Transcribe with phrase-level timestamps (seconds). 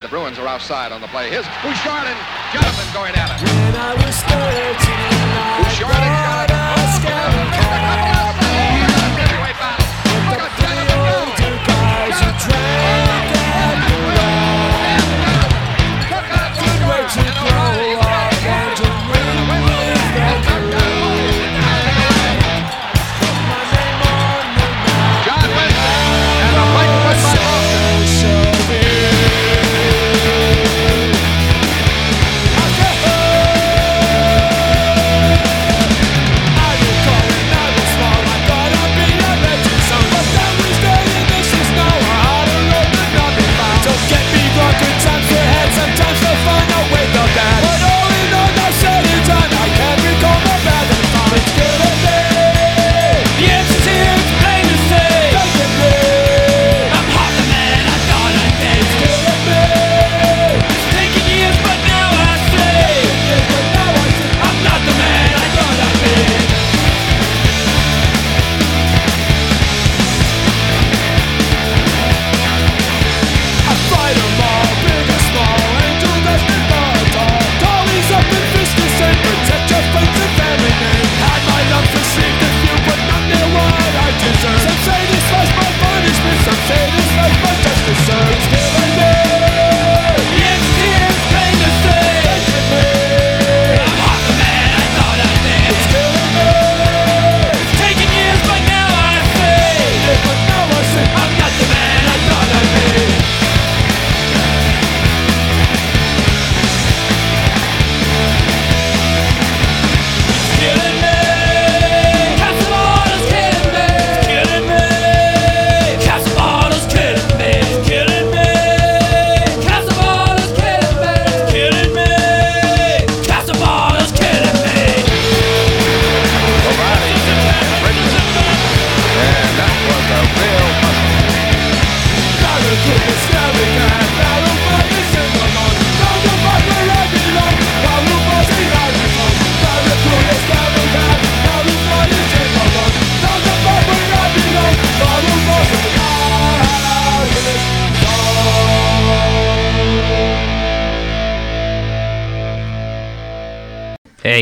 [0.00, 1.28] The Bruins are outside on the play.
[1.28, 2.18] Here's Bouchard and
[2.54, 3.42] Jonathan going at it.
[3.42, 6.54] When I was 13, I Bouchard and Jonathan.
[6.54, 7.98] a scout car.
[10.30, 13.27] With the three older guys who drank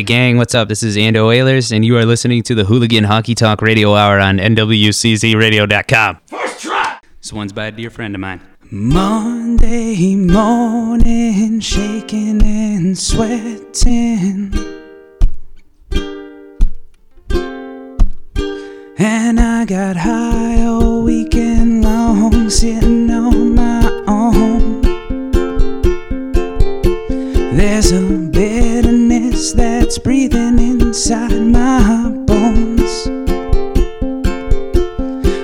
[0.06, 0.69] gang, what's up?
[0.69, 4.21] This is Ando Oilers, and you are listening to the Hooligan Honky Tonk Radio Hour
[4.21, 6.21] on NWCZRadio.com.
[6.28, 7.00] First try!
[7.21, 8.41] This one's by a dear friend of mine.
[8.71, 14.55] Monday morning, shaking and sweating.
[18.99, 24.83] And I got high all weekend long, sitting on my own.
[27.56, 28.25] There's a
[29.36, 33.06] bitterness that's breathing inside my bones.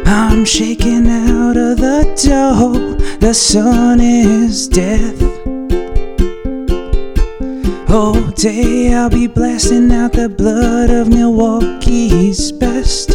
[0.07, 2.97] I'm shaking out of the dough.
[3.19, 5.21] The sun is death.
[7.91, 13.11] All day I'll be blasting out the blood of Milwaukee's best.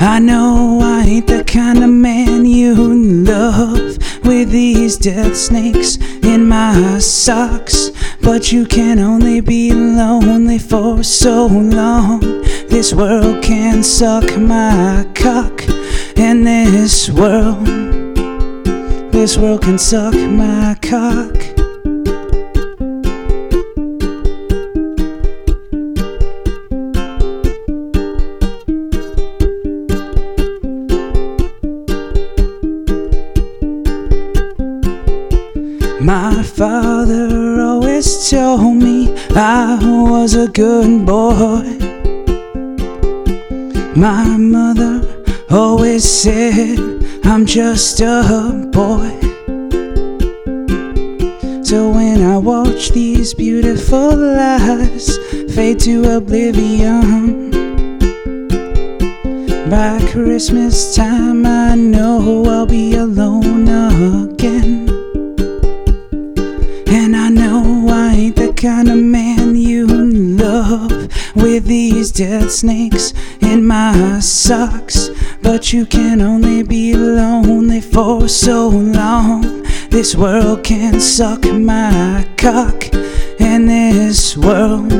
[0.00, 6.48] I know I ain't the kind of man you love with these death snakes in
[6.48, 7.90] my socks.
[8.24, 12.20] But you can only be lonely for so long.
[12.68, 15.62] This world can suck my cock,
[16.16, 17.64] and this world,
[19.12, 21.32] this world can suck my cock.
[36.00, 37.43] My father
[38.30, 41.62] told me I was a good boy.
[43.94, 45.02] My mother
[45.50, 46.78] always said
[47.24, 49.10] I'm just a boy.
[51.62, 55.18] So when I watch these beautiful lies
[55.54, 57.50] fade to oblivion,
[59.68, 64.33] by Christmas time I know I'll be alone again.
[72.14, 75.10] Death snakes in my socks.
[75.42, 79.62] But you can only be lonely for so long.
[79.90, 82.88] This world can suck my cock,
[83.40, 84.90] and this world,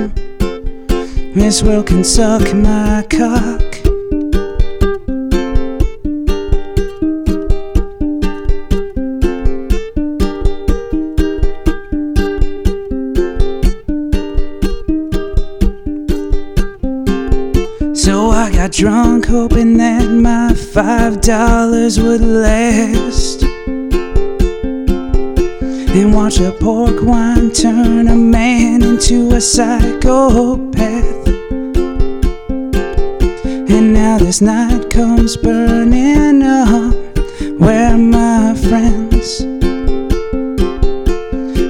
[1.34, 3.73] this world can suck my cock.
[18.04, 23.42] So I got drunk hoping that my five dollars would last.
[25.94, 31.28] And watch a pork wine turn a man into a psychopath.
[33.70, 36.94] And now this night comes burning up.
[37.58, 39.46] Where are my friends?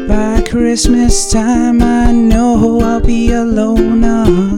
[0.08, 4.53] By Christmas time, I know I'll be alone again.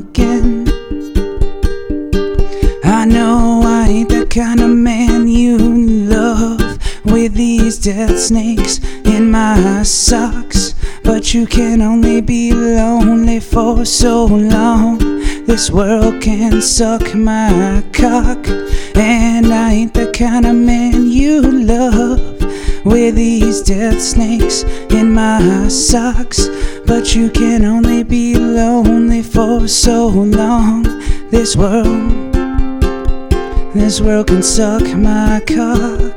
[7.87, 10.75] Death snakes in my socks.
[11.05, 14.99] But you can only be lonely for so long.
[15.47, 18.44] This world can suck my cock,
[18.97, 22.43] and I ain't the kind of man you love
[22.85, 26.49] with these death snakes in my socks.
[26.87, 30.83] But you can only be lonely for so long.
[31.31, 32.35] This world.
[33.75, 36.15] This world can suck my cock.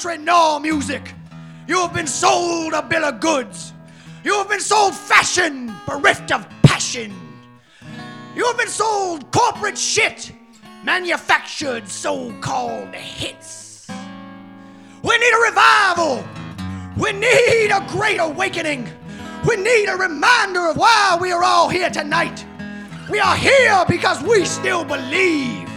[0.00, 1.12] Country music.
[1.68, 3.74] You have been sold a bill of goods.
[4.24, 7.12] You have been sold fashion, bereft of passion.
[8.34, 10.32] You have been sold corporate shit,
[10.84, 13.88] manufactured so called hits.
[15.02, 16.24] We need a revival.
[16.96, 18.88] We need a great awakening.
[19.46, 22.46] We need a reminder of why we are all here tonight.
[23.10, 25.68] We are here because we still believe.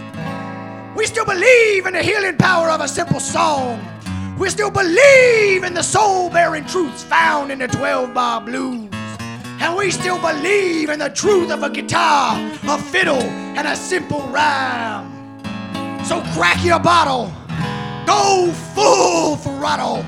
[0.96, 3.93] We still believe in the healing power of a simple song.
[4.38, 8.90] We still believe in the soul bearing truths found in the 12 bar blues.
[9.60, 13.22] And we still believe in the truth of a guitar, a fiddle,
[13.56, 15.10] and a simple rhyme.
[16.04, 17.32] So crack your bottle,
[18.06, 20.04] go full throttle,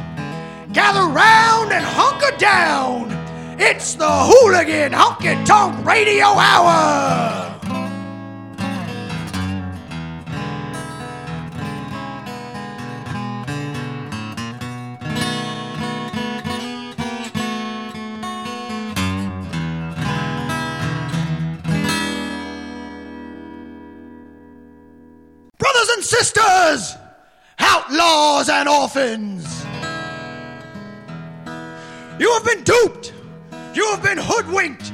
[0.73, 3.13] gather round and hunker down.
[3.59, 7.56] It's the Hooligan Honky Tonk Radio Hour.
[25.97, 26.95] And sisters,
[27.59, 29.65] outlaws and orphans.
[32.21, 33.15] You have been duped.
[33.75, 34.93] You have been hoodwinked.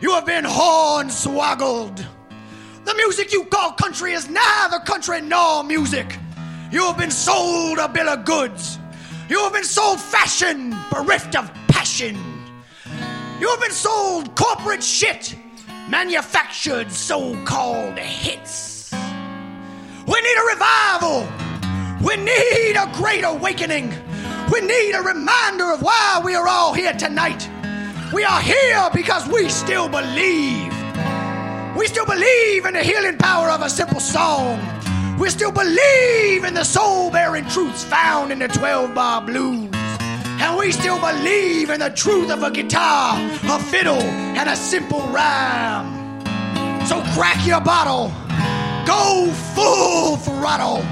[0.00, 2.04] You have been hornswoggled.
[2.84, 6.18] The music you call country is neither country nor music.
[6.70, 8.78] You have been sold a bill of goods.
[9.28, 12.16] You have been sold fashion, bereft of passion.
[13.40, 15.34] You have been sold corporate shit,
[15.88, 18.73] manufactured so called hits.
[20.06, 21.28] We need a revival.
[22.02, 23.92] We need a great awakening.
[24.52, 27.48] We need a reminder of why we are all here tonight.
[28.12, 30.72] We are here because we still believe.
[31.76, 34.60] We still believe in the healing power of a simple song.
[35.18, 39.70] We still believe in the soul bearing truths found in the 12 bar blues.
[39.72, 45.00] And we still believe in the truth of a guitar, a fiddle, and a simple
[45.08, 46.20] rhyme.
[46.86, 48.12] So crack your bottle,
[48.86, 50.82] go full throttle,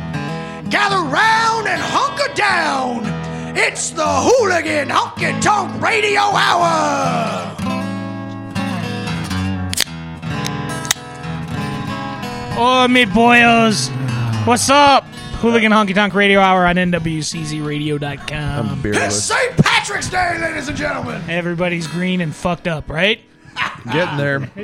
[0.70, 3.02] gather round and hunker down.
[3.56, 7.50] It's the Hooligan Honky Tonk Radio Hour.
[12.54, 13.88] Oh, me boyos.
[14.46, 15.04] What's up?
[15.40, 18.70] Hooligan Honky Tonk Radio Hour on NWCZRadio.com.
[18.70, 19.11] I'm It's beerless.
[19.12, 19.56] St.
[19.56, 21.22] Patrick's Day, ladies and gentlemen.
[21.28, 23.20] Everybody's green and fucked up, right?
[23.92, 24.50] Getting there.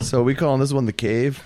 [0.00, 1.42] So we calling this one the cave?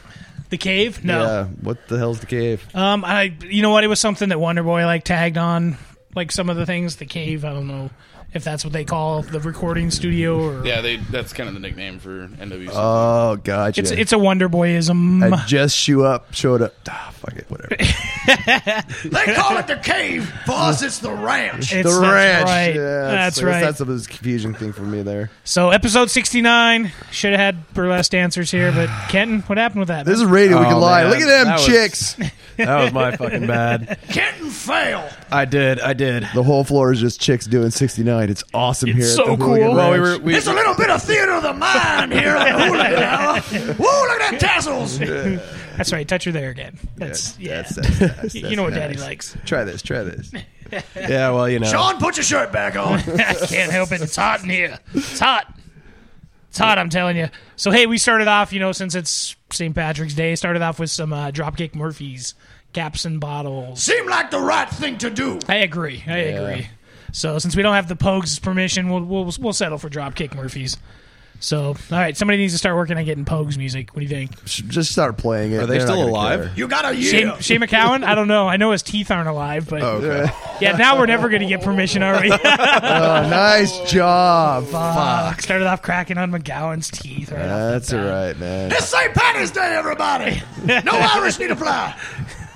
[0.51, 1.05] The cave?
[1.05, 1.23] No.
[1.23, 1.45] Yeah.
[1.45, 2.67] What the hell's the cave?
[2.75, 3.85] Um, I, you know what?
[3.85, 5.77] It was something that Wonder Boy like tagged on,
[6.15, 6.97] like some of the things.
[6.97, 7.45] The cave.
[7.45, 7.91] I don't know
[8.35, 10.67] if that's what they call the recording studio or.
[10.67, 12.71] Yeah, they that's kind of the nickname for NWC.
[12.73, 13.81] Oh, gotcha.
[13.81, 15.33] It's it's a Wonder Boyism.
[15.33, 16.75] I just show up, showed up.
[16.89, 17.77] Ah, fuck it, whatever.
[18.29, 20.31] They call it the cave.
[20.45, 21.73] For us, it's the ranch.
[21.73, 22.45] It's- the that's ranch.
[22.45, 22.75] right.
[22.75, 23.61] Yeah, That's I guess right.
[23.61, 25.31] That's a confusing thing for me there.
[25.45, 29.89] So episode sixty nine should have had burlesque dancers here, but Kenton, what happened with
[29.89, 30.05] that?
[30.05, 30.59] This is radio.
[30.61, 31.03] we Oh, can lie.
[31.05, 32.17] man, Look at them that was- chicks.
[32.59, 33.99] That was my fucking bad.
[34.09, 35.09] Kenton fail.
[35.31, 35.79] I did.
[35.79, 36.25] I did.
[36.35, 37.71] The whole floor is just chicks doing
[38.27, 38.31] 69.
[38.31, 39.07] It's awesome here.
[39.07, 39.75] so at the cool.
[39.75, 40.19] Well, we were.
[40.19, 43.75] We, It's a little bit of theater of the mind here at the Hooligan Hour.
[43.75, 44.99] Whoa, look at that tassels.
[44.99, 46.07] That's right.
[46.07, 46.79] Touch her there again.
[46.97, 47.63] That's yeah.
[47.63, 48.81] That's, that's, that's, you know what nice.
[48.81, 49.37] Daddy likes.
[49.45, 49.83] Try this.
[49.83, 50.33] Try this.
[50.97, 51.31] yeah.
[51.31, 51.69] Well, you know.
[51.69, 52.99] Sean, put your shirt back on.
[52.99, 54.03] I can't help it.
[54.03, 54.79] It's hot in here.
[54.95, 55.55] It's hot.
[56.49, 56.79] It's hot.
[56.79, 57.29] I'm telling you.
[57.57, 58.53] So hey, we started off.
[58.53, 59.75] You know, since it's St.
[59.75, 62.35] Patrick's Day, started off with some uh, Dropkick Murphys
[62.73, 63.83] caps and bottles.
[63.83, 65.39] Seemed like the right thing to do.
[65.49, 66.03] I agree.
[66.07, 66.69] I agree.
[67.13, 70.77] So since we don't have the Pogues' permission, we'll we'll we'll settle for Dropkick Murphys.
[71.41, 73.91] So all right, somebody needs to start working on getting Pogues music.
[73.95, 74.45] What do you think?
[74.45, 75.59] Just start playing it.
[75.59, 76.41] Are they They're not still gonna alive?
[76.47, 76.53] care.
[76.57, 77.41] You got a Shane, year.
[77.41, 78.03] Shane MacGowan?
[78.03, 78.49] I don't know.
[78.49, 80.33] I know his teeth aren't alive, but oh, Okay.
[80.61, 82.31] yeah, now we're never going to get permission, are we?
[82.81, 84.67] Oh, nice job.
[84.67, 85.41] Fuck.
[85.43, 87.31] Started off cracking on MacGowan's teeth.
[87.31, 88.11] Right off the That's all bat.
[88.13, 88.73] right, man.
[88.73, 89.15] It's St.
[89.15, 90.43] Patty's Day, everybody.
[90.85, 91.97] No Irish need to fly.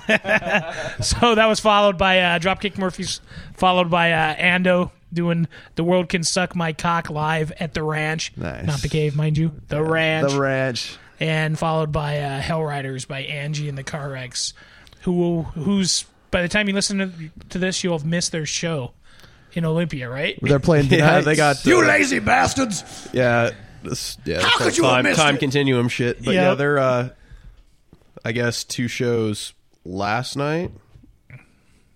[1.01, 3.21] So that was followed by uh, Dropkick Murphys,
[3.55, 8.31] followed by uh, Ando doing "The World Can Suck My Cock" live at the ranch,
[8.37, 8.65] Nice.
[8.65, 10.97] not the cave, mind you, the ranch, The ranch.
[11.19, 14.53] and followed by uh, Hell Riders by Angie and the Car Wrecks,
[15.01, 17.11] who will, who's by the time you listen to,
[17.49, 18.93] to this, you'll have missed their show
[19.53, 20.37] in Olympia, right?
[20.41, 21.63] They're playing Yeah, they got.
[21.65, 22.83] You uh, lazy bastards.
[23.13, 23.51] Yeah.
[23.83, 24.39] This, yeah.
[24.41, 25.39] How could you have time, missed time it?
[25.39, 26.23] continuum shit?
[26.23, 26.79] But yeah, they're.
[26.79, 27.09] uh
[28.25, 29.53] I guess two shows
[29.85, 30.71] last night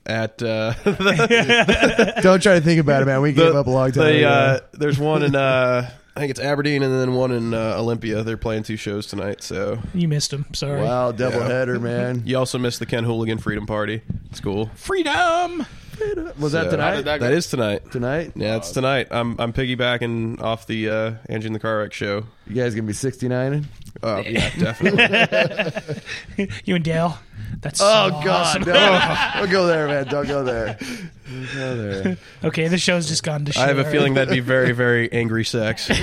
[0.05, 0.73] at uh,
[2.21, 3.21] Don't try to think about it, man.
[3.21, 4.27] We gave the- up a long time the, ago.
[4.29, 8.23] uh, there's one in uh, I think it's Aberdeen, and then one in uh, Olympia.
[8.23, 9.43] They're playing two shows tonight.
[9.43, 10.45] So You missed them.
[10.53, 10.81] Sorry.
[10.81, 12.23] wow, double header, man.
[12.25, 14.01] you also missed the Ken Hooligan Freedom Party.
[14.31, 14.67] It's cool.
[14.75, 15.65] Freedom.
[16.39, 16.89] Was that tonight?
[16.89, 17.35] How did that That go?
[17.35, 17.91] is tonight.
[17.91, 18.31] Tonight?
[18.35, 19.07] Yeah, it's tonight.
[19.11, 22.23] I'm I'm piggybacking off the uh, Angie and the Car Wreck show.
[22.47, 23.67] You guys gonna be 69?
[24.03, 26.47] Oh yeah, definitely.
[26.65, 27.17] You and Dale.
[27.59, 28.27] That's Oh so God!
[28.27, 28.61] awesome.
[28.63, 29.31] No.
[29.41, 30.05] Don't go there, man.
[30.05, 30.77] Don't go there.
[31.27, 32.17] Don't go there.
[32.43, 33.61] Okay, the show's just gone to shit.
[33.61, 35.89] I have a feeling that'd be very very angry sex.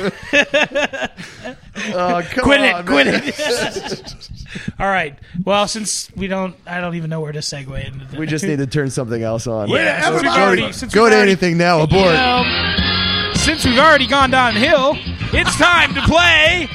[1.96, 2.86] Oh, come Quit on, it!
[2.86, 3.22] Quit man.
[3.26, 4.28] it!
[4.78, 5.18] All right.
[5.44, 8.04] Well, since we don't, I don't even know where to segue into.
[8.06, 9.68] The, We just need to turn something else on.
[9.68, 11.80] Yeah, since we've everybody- already, since Go to anything now.
[11.82, 12.04] Abort.
[12.06, 12.44] Well,
[13.44, 14.92] since we've already gone downhill,
[15.36, 16.66] it's time to play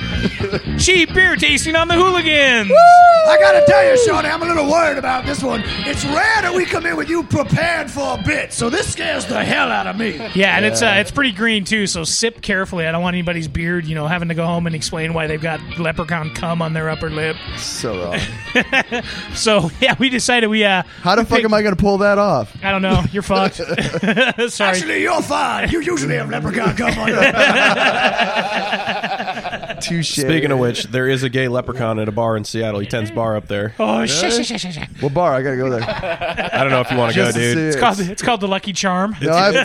[0.78, 2.72] cheap beer tasting on the hooligans.
[2.72, 5.62] I gotta tell you, Shawnee, I'm a little worried about this one.
[5.66, 9.26] It's rare that we come in with you prepared for a bit, so this scares
[9.26, 10.18] the hell out of me.
[10.36, 11.88] Yeah, and it's uh, it's pretty green too.
[11.88, 12.86] So sip carefully.
[12.86, 15.42] I don't want anybody's beard, you know, having to go home and explain why they've
[15.42, 17.36] got leprechaun cum on their upper lip.
[17.58, 18.20] So wrong.
[19.36, 22.56] So yeah, we decided we uh, How the fuck am I gonna pull that off?
[22.64, 23.04] I don't know.
[23.12, 23.56] You're fucked.
[24.50, 24.70] Sorry.
[24.70, 25.70] Actually, you're fine.
[25.70, 27.19] You usually have leprechaun come on your
[29.82, 30.12] Touche.
[30.15, 32.80] Speaking of which, there is a gay leprechaun at a bar in Seattle.
[32.82, 33.74] He tends bar up there.
[33.80, 34.89] Oh shit, shit, shit, shit, shit.
[35.02, 35.34] what bar?
[35.34, 35.82] I gotta go there.
[35.82, 37.58] I don't know if you want to go, Just to dude.
[37.58, 37.80] see It's it.
[37.80, 39.15] called it's called the Lucky Charm.
[39.22, 39.56] No, I've,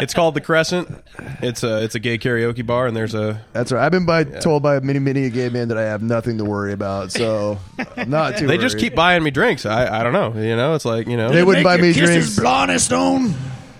[0.00, 1.02] It's called the Crescent.
[1.42, 3.84] It's a it's a gay karaoke bar, and there's a that's right.
[3.84, 6.44] I've been by, told by many, many a gay man that I have nothing to
[6.44, 7.10] worry about.
[7.10, 7.58] So
[7.96, 8.46] I'm not too.
[8.46, 8.82] they just worried.
[8.82, 9.66] keep buying me drinks.
[9.66, 10.32] I I don't know.
[10.40, 12.14] You know, it's like you know They wouldn't buy me drinks.
[12.14, 13.34] his blonde stone.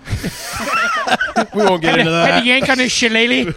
[1.53, 2.39] we won't get into Had that.
[2.41, 3.53] to yank on his shillelagh.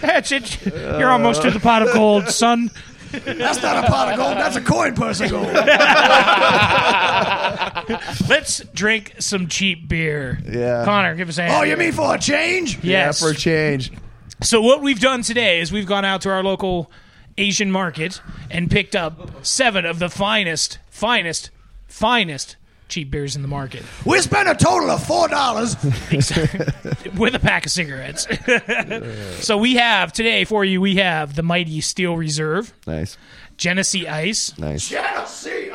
[0.00, 0.66] That's it.
[0.66, 2.70] You're almost to the pot of gold, son.
[3.12, 4.36] That's not a pot of gold.
[4.38, 5.46] That's a coin purse of gold.
[8.28, 10.40] Let's drink some cheap beer.
[10.48, 10.84] Yeah.
[10.84, 11.54] Connor, give us a hand.
[11.54, 12.82] Oh, you mean for a change?
[12.82, 13.92] Yeah, for a change.
[14.42, 16.90] So what we've done today is we've gone out to our local
[17.38, 21.50] Asian market and picked up seven of the finest, finest,
[21.86, 22.56] finest
[22.92, 25.76] cheap beers in the market We spent a total of four dollars.
[27.16, 28.26] with a pack of cigarettes.
[29.44, 30.80] so we have today for you.
[30.80, 33.16] We have the mighty Steel Reserve, Nice,
[33.56, 34.90] Genesee Ice, nice.
[34.90, 35.70] Tennessee.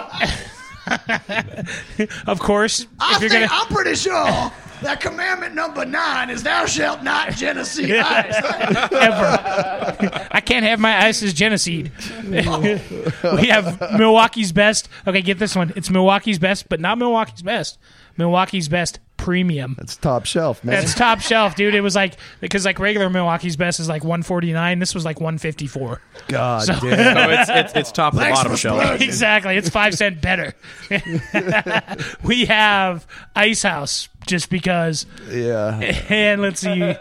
[2.27, 2.87] of course.
[2.99, 7.03] I if you're think gonna, I'm pretty sure that commandment number nine is "Thou shalt
[7.03, 8.35] not Genesee ice."
[8.91, 10.27] ever.
[10.31, 11.91] I can't have my ice as Genesee.
[12.29, 14.89] we have Milwaukee's best.
[15.05, 15.73] Okay, get this one.
[15.75, 17.77] It's Milwaukee's best, but not Milwaukee's best.
[18.17, 19.75] Milwaukee's best premium.
[19.77, 20.75] That's top shelf, man.
[20.75, 21.75] That's top shelf, dude.
[21.75, 24.79] It was like because like regular Milwaukee's best is like 149.
[24.79, 26.01] This was like 154.
[26.27, 27.15] God So- damn.
[27.15, 29.01] No, it's, it's it's top of the bottom shelf.
[29.01, 29.57] exactly.
[29.57, 30.53] It's five cent better.
[32.23, 35.05] we have Ice House just because.
[35.29, 35.79] Yeah.
[36.09, 36.95] And let's see.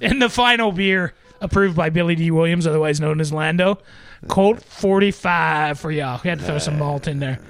[0.00, 3.78] And the final beer approved by Billy Dee Williams, otherwise known as Lando.
[4.28, 6.20] Colt 45 for y'all.
[6.22, 7.40] We had to throw some malt in there.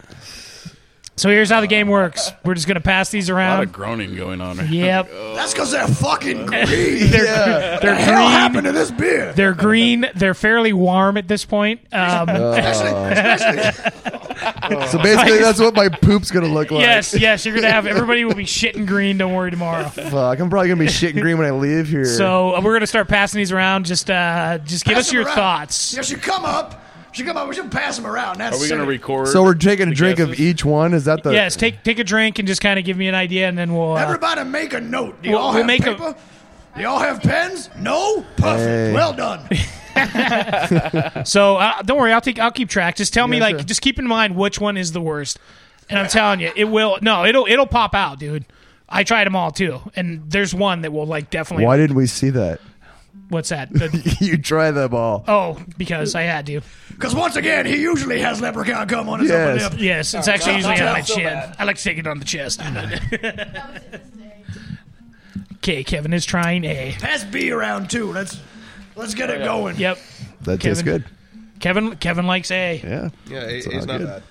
[1.14, 2.32] So here's how the game works.
[2.42, 3.62] We're just going to pass these A lot around.
[3.64, 4.56] of groaning going on.
[4.56, 5.10] Right Yep.
[5.34, 6.66] That's because they're fucking green.
[7.10, 7.78] They're, Yeah.
[7.80, 8.30] they're the hell green.
[8.30, 9.32] happened to this beer?
[9.34, 10.06] They're green.
[10.16, 11.80] They're fairly warm at this point.
[11.92, 12.28] Um,
[14.90, 16.80] So basically, that's what my poop's gonna look like.
[16.82, 17.44] yes, yes.
[17.44, 19.18] You're going to have everybody will be shitting green.
[19.18, 19.84] Don't worry tomorrow.
[19.88, 22.04] Fuck, I'm probably gonna be shitting green when I leave here.
[22.04, 23.86] So uh, we're going to start passing these around.
[23.86, 25.34] Just, uh, just give Pass us your around.
[25.34, 26.10] thoughts.
[26.10, 26.82] You come up.
[27.12, 27.48] You should come up.
[27.48, 28.38] We should pass them around.
[28.38, 29.28] That's Are we going to record?
[29.28, 30.40] So we're taking a the drink of guesses?
[30.44, 30.94] each one.
[30.94, 31.32] Is that the?
[31.32, 33.74] Yes, take take a drink and just kind of give me an idea, and then
[33.74, 33.92] we'll.
[33.92, 35.20] Uh, Everybody make a note.
[35.22, 36.16] Do you We'll- all we'll have make a- paper?
[36.74, 37.68] Do you all have pens?
[37.78, 38.24] No?
[38.36, 38.58] Perfect.
[38.60, 38.92] Hey.
[38.94, 39.46] Well done.
[41.26, 42.96] so uh, don't worry, I'll take I'll keep track.
[42.96, 43.64] Just tell me Yeah, like sure.
[43.64, 45.38] just keep in mind which one is the worst,
[45.90, 46.98] and I'm telling you, it will.
[47.02, 48.46] No, it'll it'll pop out, dude.
[48.88, 51.66] I tried them all too, and there's one that will like definitely.
[51.66, 52.60] Why didn't we see that?
[53.28, 53.70] What's that?
[53.72, 55.24] The- you try them all.
[55.26, 56.60] oh, because I had to.
[56.90, 59.62] Because once again, he usually has leprechaun come on his Yes.
[59.64, 59.82] upper lip.
[59.82, 61.24] Yes, it's actually usually on my so chin.
[61.24, 61.56] bad.
[61.58, 62.60] I like to take it on the chest.
[65.56, 66.92] okay, Kevin is trying A.
[66.98, 68.12] Pass B around too.
[68.12, 68.40] Let's
[68.96, 69.76] let's get it oh, going.
[69.76, 69.98] Yep,
[70.42, 71.04] That tastes good.
[71.60, 71.96] Kevin.
[71.96, 72.80] Kevin likes A.
[72.82, 74.06] Yeah, Yeah, It's it's not good.
[74.08, 74.22] bad.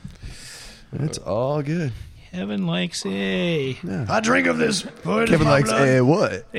[1.01, 1.93] it's all good.
[2.31, 3.77] Kevin likes A.
[4.07, 4.81] I drink of this.
[4.81, 5.87] for it is Kevin my likes blood.
[5.87, 6.45] a what?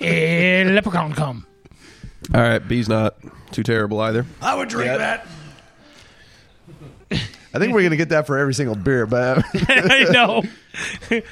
[0.00, 1.46] Eh, a leprechaun come.
[2.32, 3.16] All right, B's not
[3.50, 4.24] too terrible either.
[4.40, 5.26] I would drink that.
[7.52, 10.44] I think we're gonna get that for every single beer, but I know.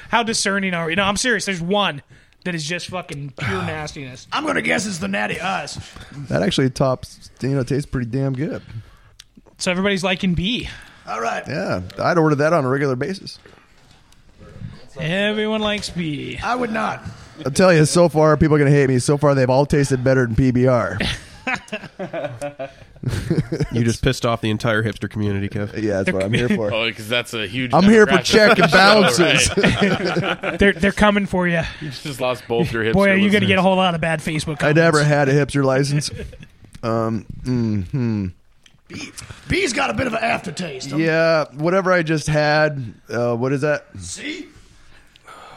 [0.09, 0.95] How discerning are we?
[0.95, 1.45] No, I'm serious.
[1.45, 2.01] There's one
[2.43, 3.65] that is just fucking pure ah.
[3.65, 4.27] nastiness.
[4.33, 5.79] I'm gonna guess it's the natty ice.
[6.27, 7.31] that actually tops.
[7.41, 8.61] You know, tastes pretty damn good.
[9.57, 10.67] So everybody's liking B.
[11.09, 11.43] All right.
[11.47, 13.39] Yeah, I'd order that on a regular basis.
[14.99, 16.37] Everyone likes B.
[16.43, 17.01] I would not.
[17.45, 18.99] I'll tell you, so far people are gonna hate me.
[18.99, 20.99] So far they've all tasted better than PBR.
[23.71, 25.81] You just pissed off the entire hipster community, Kev.
[25.81, 26.71] Yeah, that's what I'm here for.
[26.79, 27.73] Oh, because that's a huge.
[27.73, 30.41] I'm here for demographic check of and the balances.
[30.41, 30.59] right?
[30.59, 31.61] They're they're coming for you.
[31.81, 32.93] you just lost both your hips.
[32.93, 34.63] Boy, are you going to get a whole lot of bad Facebook Comments.
[34.63, 34.97] I comments.
[34.97, 36.11] never had a hipster license.
[36.83, 38.27] Um, mm, hmm.
[39.47, 40.89] B's got a bit of an aftertaste.
[40.89, 42.93] Yeah, whatever I just had.
[43.09, 43.85] Uh, what is that?
[43.99, 44.47] See?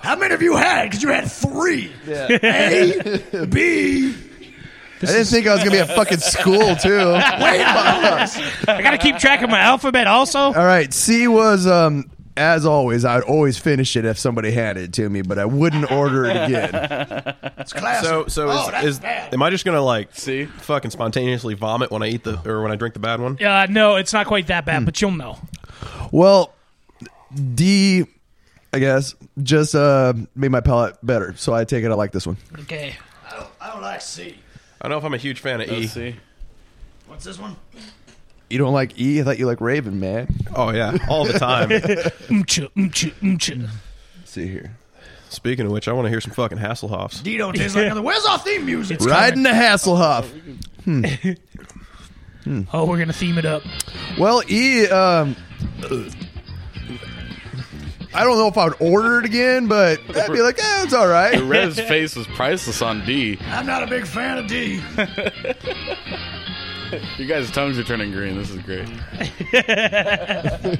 [0.03, 0.85] How many of you had?
[0.85, 1.92] Because you had three.
[2.09, 4.14] A, B.
[5.03, 6.99] I didn't think I was gonna be at fucking school too.
[7.12, 7.61] Wait.
[7.64, 10.38] I got to keep track of my alphabet also.
[10.38, 13.05] All right, C was um as always.
[13.05, 16.37] I'd always finish it if somebody handed it to me, but I wouldn't order it
[16.37, 17.35] again.
[17.62, 18.09] It's classic.
[18.09, 19.33] So, so oh, is, that's is bad.
[19.33, 20.47] am I just gonna like See?
[20.47, 23.40] fucking spontaneously vomit when I eat the or when I drink the bad one?
[23.40, 25.38] Uh, no, it's not quite that bad, but you'll know.
[26.11, 26.53] Well,
[27.55, 28.05] D,
[28.73, 31.90] I guess, just uh made my palate better, so I take it.
[31.92, 32.37] I like this one.
[32.62, 32.97] Okay.
[33.31, 34.37] I don't, I don't like C.
[34.81, 35.83] I don't know if I'm a huge fan of E.
[35.83, 36.16] Let's see.
[37.07, 37.55] What's this one?
[38.53, 39.19] You don't like E?
[39.19, 40.29] I thought you like Raven, man.
[40.55, 41.71] Oh yeah, all the time.
[41.71, 43.71] Umcha, umcha, umcha.
[44.19, 44.77] Let's see here,
[45.31, 47.23] Speaking of which, I want to hear some fucking Hasselhoffs.
[47.23, 48.03] D don't taste like nothing.
[48.05, 49.01] Where's our theme music?
[49.01, 50.29] riding the Hasselhoff.
[52.75, 53.62] Oh, we're gonna theme it up.
[54.19, 55.37] Well, E, um,
[58.12, 60.93] I don't know if I would order it again, but I'd be like, eh, it's
[60.93, 61.41] all right.
[61.41, 63.38] Red's face was priceless on D.
[63.47, 64.83] I'm not a big fan of D.
[67.18, 68.37] You guys' tongues are turning green.
[68.37, 68.88] This is great.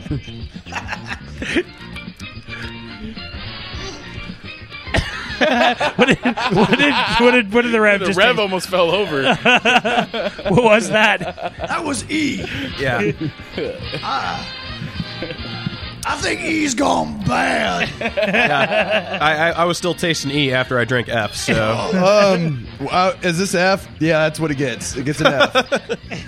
[5.96, 8.42] What did what did what did, what did the rev The just Rev take?
[8.42, 9.22] almost fell over.
[10.53, 11.20] What was that?
[11.59, 12.44] That was E.
[12.79, 13.12] Yeah,
[14.03, 14.48] ah.
[16.12, 17.88] I think E's gone bad.
[19.22, 21.35] I, I, I was still tasting E after I drank F.
[21.35, 21.55] So
[22.35, 23.88] Um, uh, is this F?
[23.98, 24.94] Yeah, that's what it gets.
[24.94, 25.55] It gets an F.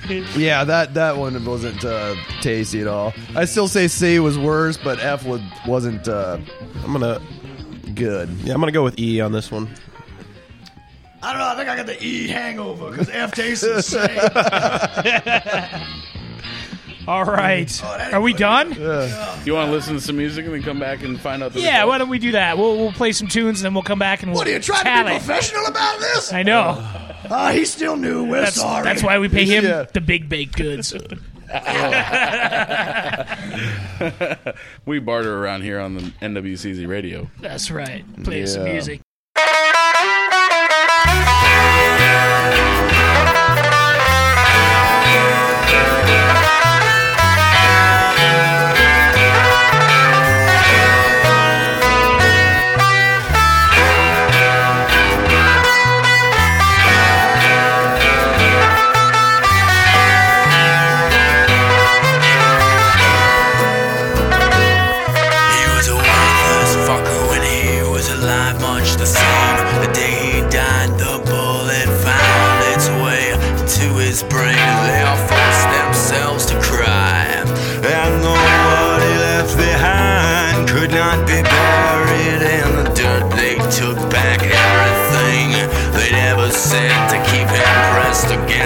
[0.36, 3.12] yeah, that that one wasn't uh, tasty at all.
[3.36, 6.38] I still say C was worse, but F was, wasn't uh,
[6.82, 7.20] I'm gonna
[7.94, 8.30] good.
[8.42, 9.68] yeah I'm gonna go with E on this one.
[11.22, 11.46] I don't know.
[11.48, 14.08] I think I got the E hangover because F tastes the same.
[17.06, 17.68] All right.
[17.68, 18.72] that Are we ain't done?
[19.44, 21.60] You want to listen to some music and then come back and find out the
[21.60, 21.88] Yeah, result?
[21.88, 22.56] why don't we do that?
[22.56, 24.58] We'll we'll play some tunes and then we'll come back and we'll What are you
[24.58, 25.12] trying to tally.
[25.12, 26.32] be professional about this?
[26.32, 26.82] I know.
[27.28, 28.24] Uh, he's still new.
[28.24, 28.84] We're That's, sorry.
[28.84, 29.84] that's why we pay him Yeah.
[29.92, 30.94] the big baked goods.
[34.86, 37.30] We barter around here on the NWCZ radio.
[37.40, 38.04] That's right.
[38.24, 38.72] Play some Yeah.
[38.72, 39.00] music.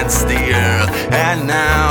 [0.09, 1.13] Pressed the earth.
[1.13, 1.88] And now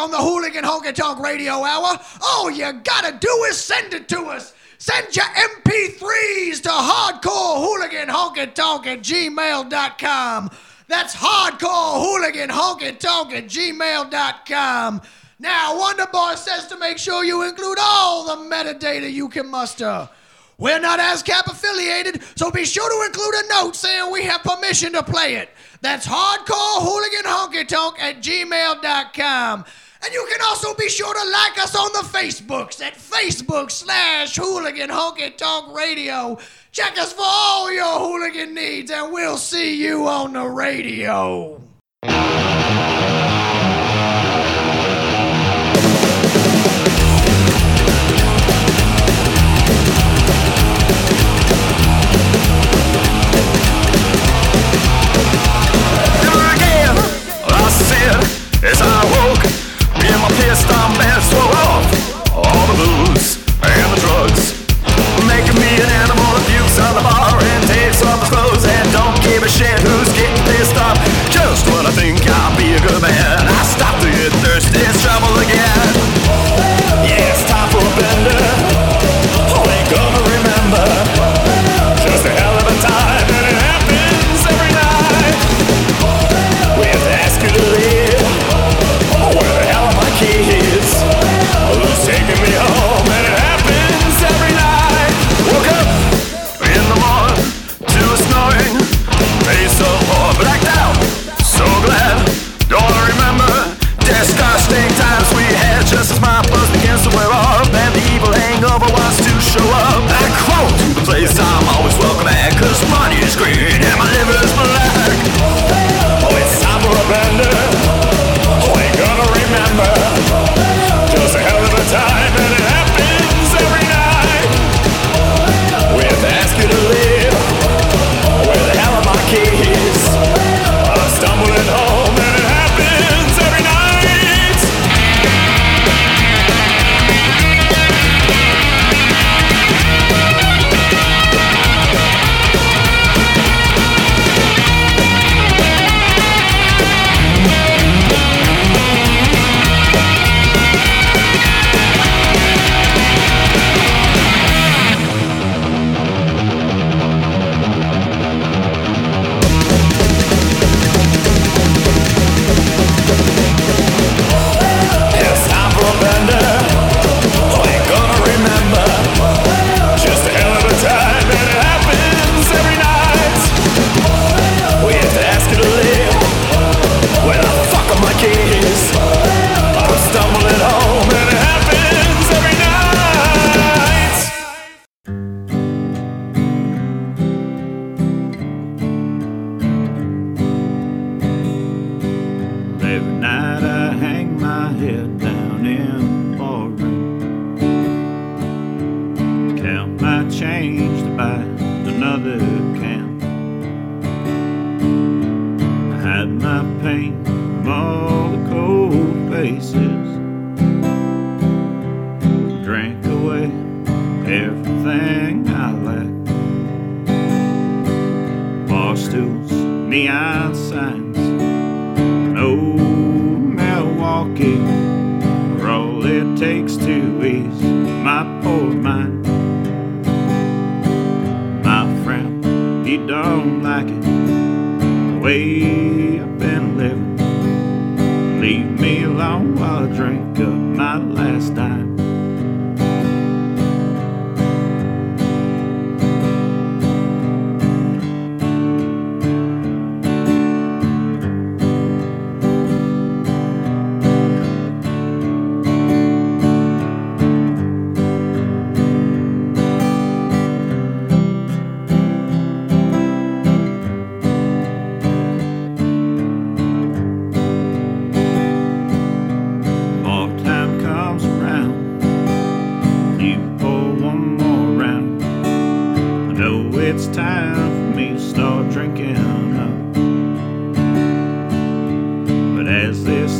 [0.00, 4.22] on the Hooligan Honky Tonk Radio Hour, all you gotta do is send it to
[4.22, 4.54] us.
[4.78, 10.50] Send your MP3s to hardcore hooligan honky tonk at gmail.com.
[10.88, 15.02] That's hardcore hooligan honky tonk at gmail.com.
[15.38, 20.08] Now, Wonder Boy says to make sure you include all the metadata you can muster.
[20.56, 24.92] We're not ASCAP affiliated, so be sure to include a note saying we have permission
[24.94, 25.50] to play it.
[25.82, 29.64] That's hardcore hooligan honky tonk at gmail.com.
[30.02, 34.36] And you can also be sure to like us on the Facebooks at Facebook slash
[34.36, 36.38] hooligan honky tonk radio.
[36.72, 41.60] Check us for all your hooligan needs, and we'll see you on the radio.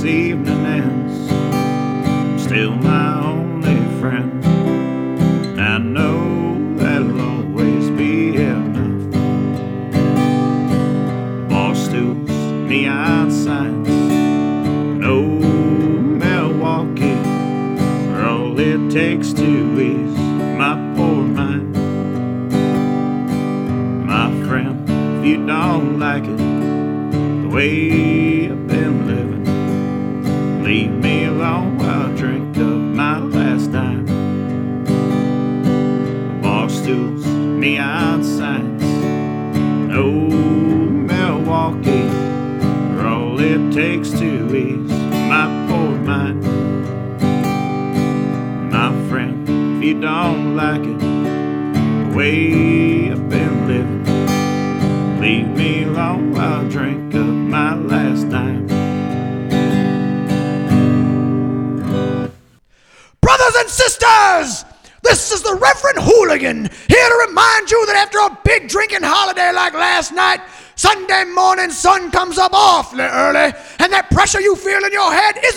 [0.01, 4.40] This evening ends, still my only friend.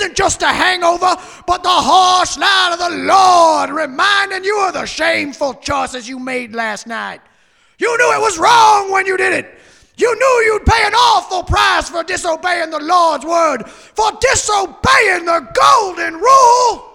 [0.04, 1.16] Isn't just a hangover,
[1.48, 6.54] but the harsh light of the Lord reminding you of the shameful choices you made
[6.54, 7.22] last night.
[7.80, 9.60] You knew it was wrong when you did it.
[9.96, 15.48] You knew you'd pay an awful price for disobeying the Lord's word, for disobeying the
[15.54, 16.90] golden rule.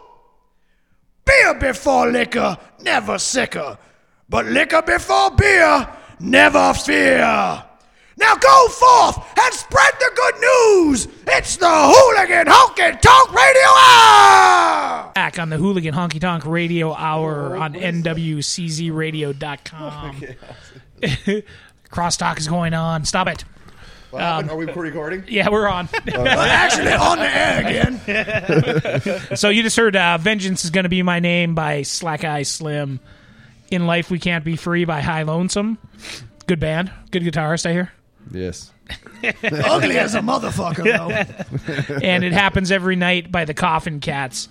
[1.25, 3.79] Beer before liquor, never sicker.
[4.29, 5.89] But liquor before beer,
[6.21, 7.65] never fear.
[8.19, 11.07] Now go forth and spread the good news.
[11.29, 15.13] It's the Hooligan Honky Tonk Radio Hour.
[15.15, 20.23] Back on the Hooligan Honky Tonk Radio Hour on NWCZRadio.com.
[21.91, 23.05] Crosstalk is going on.
[23.05, 23.45] Stop it.
[24.11, 24.51] What happened?
[24.51, 25.23] Are we recording?
[25.29, 25.89] Yeah, we're on.
[26.07, 28.01] Well, actually, on the air again.
[29.37, 32.43] so you just heard uh, Vengeance is going to be my name by Slack Eye
[32.43, 32.99] Slim.
[33.71, 35.77] In Life We Can't Be Free by High Lonesome.
[36.47, 36.91] Good band.
[37.11, 37.93] Good guitarist, I hear.
[38.33, 38.73] Yes.
[39.43, 41.95] Ugly as a motherfucker, though.
[42.03, 44.49] and it happens every night by the Coffin Cats.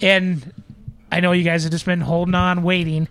[0.00, 0.52] And
[1.10, 3.08] I know you guys have just been holding on, waiting.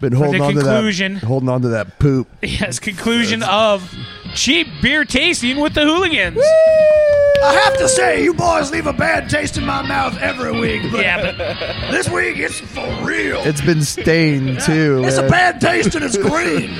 [0.00, 1.14] Been For the holding on conclusion.
[1.14, 1.26] to that.
[1.26, 2.28] Holding on to that poop.
[2.42, 3.92] Yes, conclusion of
[4.34, 6.38] cheap beer tasting with the hooligans.
[7.44, 10.82] I have to say, you boys leave a bad taste in my mouth every week.
[10.90, 13.40] But Yeah, but this week it's for real.
[13.44, 15.02] It's been stained too.
[15.04, 16.70] It's a bad taste and it's green.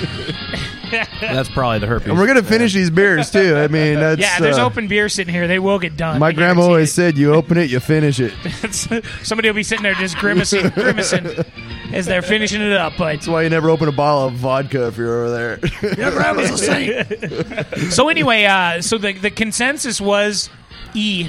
[1.20, 2.08] That's probably the herpes.
[2.08, 3.56] And we're gonna finish these beers too.
[3.56, 5.46] I mean, that's yeah, there's uh, open beer sitting here.
[5.46, 6.18] They will get done.
[6.20, 6.94] My I grandma guarantee always it.
[6.94, 8.32] said, "You open it, you finish it."
[9.22, 11.44] Somebody will be sitting there just grimacing, grimacing
[11.92, 12.94] as they're finishing it up.
[12.98, 15.94] But That's why you never open a bottle of vodka if you're over there.
[15.98, 17.92] Your grandma's a saint.
[17.92, 20.50] so anyway, uh, so the the consensus was
[20.94, 21.28] E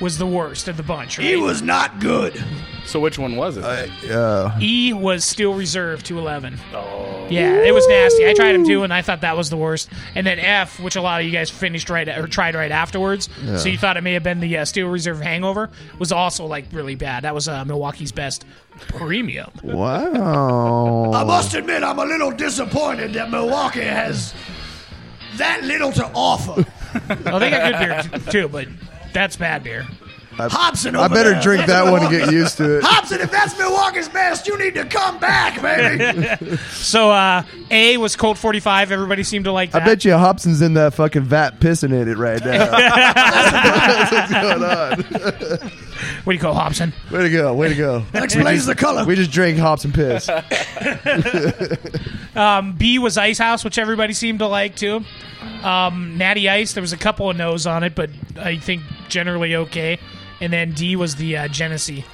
[0.00, 1.18] was the worst of the bunch.
[1.18, 1.28] Right?
[1.28, 2.42] He was not good.
[2.84, 3.64] So which one was it?
[3.64, 6.58] uh, E was Steel Reserve to 11.
[6.74, 7.26] Oh.
[7.30, 8.26] Yeah, it was nasty.
[8.28, 9.88] I tried them too, and I thought that was the worst.
[10.14, 13.28] And then F, which a lot of you guys finished right or tried right afterwards,
[13.42, 13.56] Yeah.
[13.56, 16.66] so you thought it may have been the uh, Steel Reserve Hangover, was also like
[16.72, 17.22] really bad.
[17.24, 18.44] That was uh, Milwaukee's best
[18.88, 19.50] premium.
[19.62, 21.12] wow.
[21.14, 24.34] I must admit, I'm a little disappointed that Milwaukee has
[25.36, 26.66] that little to offer.
[27.26, 28.68] Oh, they got good beer t- too, but
[29.14, 29.86] that's bad beer.
[30.38, 31.42] Hobson, I better there.
[31.42, 32.84] drink that one to Milwaukee- get used to it.
[32.84, 36.56] Hobson, if that's Milwaukee's best, you need to come back, baby.
[36.72, 38.92] So uh, A was Colt 45.
[38.92, 39.82] Everybody seemed to like that.
[39.82, 42.70] I bet you Hobson's in that fucking vat pissing in it right now.
[42.70, 45.70] That's what's going on.
[46.24, 46.92] What do you call Hobson?
[47.10, 47.54] Way to go!
[47.54, 48.00] Way to go!
[48.12, 49.04] That Explains the color.
[49.04, 50.28] We just drank hops and piss.
[52.34, 55.04] Um, B was Ice House, which everybody seemed to like too.
[55.62, 58.08] Um, Natty Ice, there was a couple of no's on it, but
[58.38, 59.98] I think generally okay.
[60.42, 62.04] And then D was the uh, Genesee.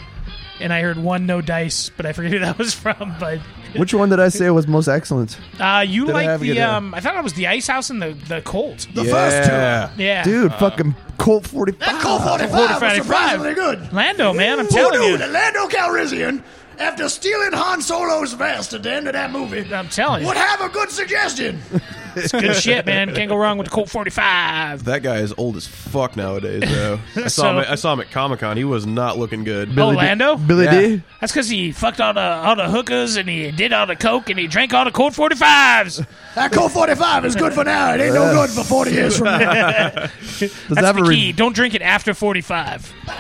[0.60, 3.14] And I heard one no dice, but I forget who that was from.
[3.20, 3.38] But
[3.76, 5.38] Which one did I say was most excellent?
[5.60, 7.34] uh, you Did I like have a the good, uh, um, I thought it was
[7.34, 8.86] the Ice House and the the Colt.
[8.92, 10.02] The first two.
[10.02, 11.78] Yeah, Dude, fucking Colt 45.
[11.80, 13.04] That Colt 45 was 45.
[13.04, 13.92] surprisingly good.
[13.92, 15.18] Lando, man, I'm Who telling knew you.
[15.18, 16.42] that Lando Calrissian,
[16.78, 20.36] after stealing Han Solo's vest at the end of that movie, I'm telling you, would
[20.36, 21.60] have a good suggestion?
[22.16, 23.14] it's good shit, man.
[23.14, 24.84] Can't go wrong with the Colt 45.
[24.84, 26.98] That guy is old as fuck nowadays, though.
[27.16, 27.64] I saw So- him.
[27.68, 28.56] I saw him at Comic Con.
[28.56, 29.78] He was not looking good.
[29.78, 30.36] Oh, Lando?
[30.36, 30.80] Billy Yeah.
[30.80, 31.02] Dee.
[31.20, 34.30] That's because he fucked all the all the hookers and he did all the coke
[34.30, 36.06] and he drank all the Colt 45s.
[36.34, 37.94] That Colt 45 is good for now.
[37.94, 39.90] It ain't no good for 40 years from now.
[40.38, 41.32] Does That's that have the re- key.
[41.32, 42.92] Don't drink it after 45.
[43.08, 43.14] All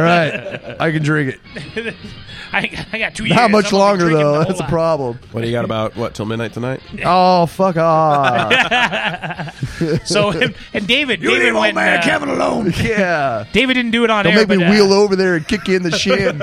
[0.00, 1.38] right, I can drink
[1.76, 1.94] it.
[2.52, 3.36] I, I got two years.
[3.36, 4.30] Not much I'm longer drinking though.
[4.32, 4.70] the whole That's a lot.
[4.70, 5.18] problem.
[5.32, 6.80] What do you got about what till midnight tonight?
[7.04, 8.52] Oh fuck off!
[10.06, 11.74] So and, and David, You David leave old went.
[11.74, 12.72] man uh, Kevin alone.
[12.82, 13.44] yeah.
[13.52, 15.46] David didn't do it on Don't air, make me but, uh, wheel over there and
[15.46, 16.38] kick you in the shin.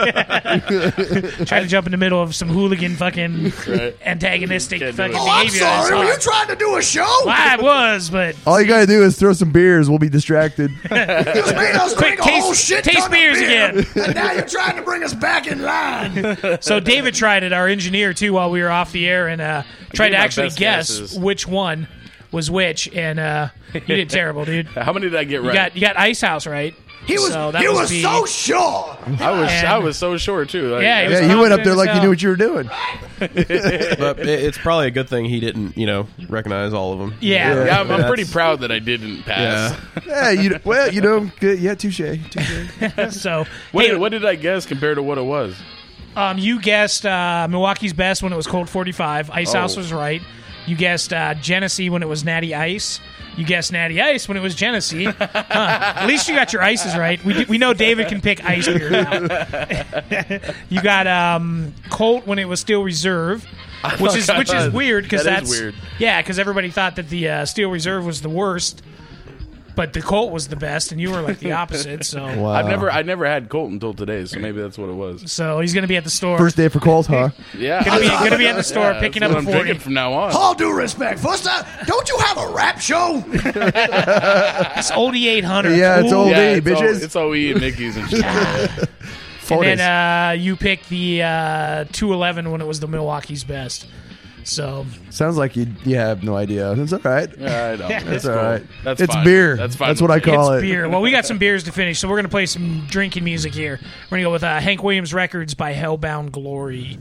[1.45, 3.95] Try to jump in the middle of some hooligan fucking Right.
[4.05, 5.19] antagonistic Can't do fucking it.
[5.19, 5.59] Oh, I'm behavior.
[5.65, 5.95] sorry.
[5.97, 7.01] Were you That's trying to do a show?
[7.03, 9.89] all- I was, but All you gotta do is throw some beers.
[9.89, 10.69] We'll be distracted.
[10.71, 13.69] You just made us Quick, drink a whole taste- shit taste ton of beers beer,
[13.69, 13.87] again.
[14.05, 16.61] And now you're trying to bring us back in line.
[16.61, 19.63] so David tried it, our engineer too, while we were off the air, and uh,
[19.93, 21.17] tried to actually guess guesses.
[21.17, 21.87] which one
[22.31, 24.67] was which, and uh, you did terrible, dude.
[24.67, 25.53] How many did I get You right?
[25.53, 26.75] got you got Ice House right.
[27.05, 28.97] He was, So that he was was so sure.
[29.19, 30.73] I was And- I was so sure too.
[30.73, 32.35] Like, Yeah, he yeah, you went up there as like you knew what you were
[32.37, 32.69] doing.
[33.19, 37.15] but it- it's probably a good thing he didn't, you know, recognize all of them.
[37.19, 37.65] Yeah.
[37.65, 39.71] Yeah, I'm, I'm pretty proud that I didn't pass.
[39.71, 39.79] Yeah.
[40.13, 41.59] Yeah, you well, you know, good.
[41.59, 41.97] yeah, touche,
[42.29, 43.09] touche.
[43.11, 45.55] So What, hey, did, what did I guess compared to what it was?
[46.15, 49.31] um, you guessed uh, Milwaukee's best when it was Colt 45.
[49.31, 49.59] Ice Oh.
[49.59, 50.21] House was right.
[50.67, 52.99] You guessed uh, Genesee when it was Natty Ice.
[53.35, 55.05] You guessed Natty Ice when it was Genesee.
[55.05, 55.93] Huh.
[55.95, 57.23] At least you got your ices right.
[57.25, 59.11] We, we know David can pick ice beer now.
[60.69, 63.43] you got um, Colt when it was Steel Reserve,
[63.99, 65.75] which is which is weird because That that's weird.
[65.99, 68.83] yeah because everybody thought that the uh, Steel Reserve was the worst,
[69.75, 72.05] but the Colt was the best, and you were like the opposite.
[72.05, 72.49] So Wow.
[72.51, 75.31] I've never I never had Colt until today, so maybe that's what it was.
[75.31, 76.37] so he's gonna be at the store.
[76.37, 77.29] First day for Colt, huh?
[77.57, 79.53] Yeah, Gonna be, gonna be at the store Yeah, picking that's up what a I'm
[79.53, 79.59] 40.
[79.59, 80.31] drinking from now on.
[80.33, 81.19] All due respect.
[81.19, 83.23] First, uh, don't you have a rap show?
[83.33, 85.75] It's oldie 800.
[85.77, 86.15] Yeah, it's Ooh.
[86.15, 87.03] old- yeah, Hey, it's, all, bitches.
[87.03, 88.23] it's all E and Mickey's and shit.
[88.23, 88.89] And
[89.39, 89.77] Photos.
[89.77, 93.87] then uh, you picked the uh, 211 when it was the Milwaukee's best.
[94.45, 96.71] So Sounds like you you have no idea.
[96.73, 97.29] It's all right.
[97.37, 97.87] Yeah, I know.
[97.87, 98.43] That's That's all cool.
[98.43, 98.63] right.
[98.83, 99.23] That's it's fine.
[99.25, 99.55] beer.
[99.55, 100.67] That's fine That's what I call it's it.
[100.67, 100.89] beer.
[100.89, 103.79] Well, we got some beers to finish, so we're gonna play some drinking music here.
[104.09, 106.97] We're gonna go with uh, Hank Williams Records by Hellbound Glory.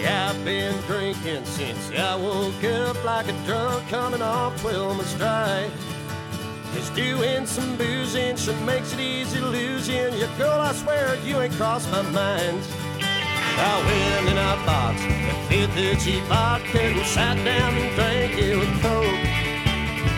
[0.00, 5.12] Yeah, I've been drinking since I woke up like a drunk coming off 12 months
[5.12, 5.70] stride.
[6.74, 10.12] Just doing some boozing sure makes it easy losing.
[10.14, 12.60] Yeah, girl, I swear you ain't crossed my mind.
[13.56, 18.38] I went and I bought a fifth of cheap vodka and sat down and drank
[18.38, 19.24] it with Coke.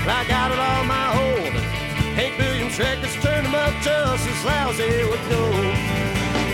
[0.08, 1.54] I got it on my hold.
[2.14, 5.74] Hank Williams records turned them up just as lousy with gold.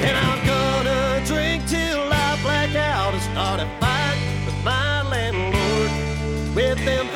[0.02, 5.90] And I'm gonna drink till I black out and start a fight with my landlord.
[6.56, 7.06] With them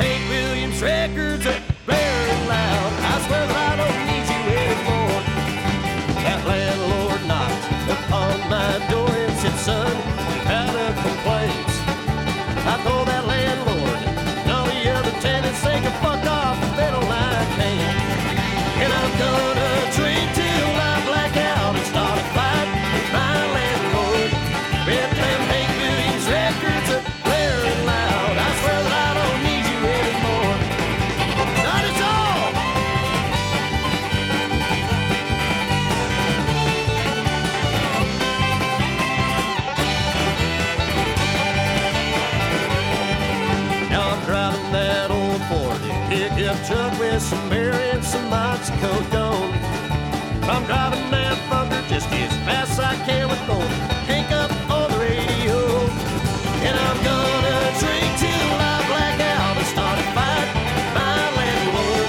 [51.96, 53.56] just as fast as I can with no
[54.04, 55.56] Hank up on the radio.
[56.60, 60.48] And I'm gonna drink till I black out and start a fight
[60.92, 62.08] my landlord.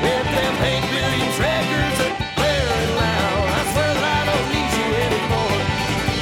[0.00, 3.44] With them Hank Williams records are blaring loud.
[3.52, 5.60] I swear that I don't need you anymore.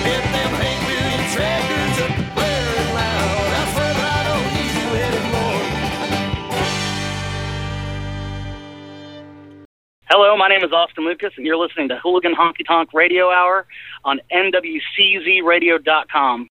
[0.03, 3.47] With them Hank Williams records are blaring loud.
[3.55, 5.63] I swear that I don't need you anymore.
[10.11, 10.75] Hello, my name is
[11.07, 13.67] Lucas, and you're listening to Hooligan Honky Tonk Radio Hour
[14.05, 16.49] on NWCZRadio.com.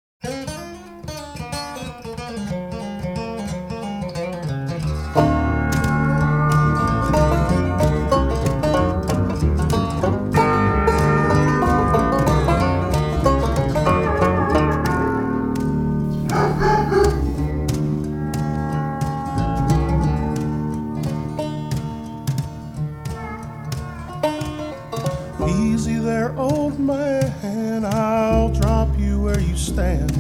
[25.89, 27.83] Easy there, old man.
[27.83, 30.13] I'll drop you where you stand.